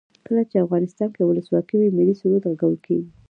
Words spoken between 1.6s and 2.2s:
وي ملي